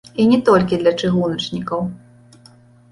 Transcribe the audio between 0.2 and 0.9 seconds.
І не толькі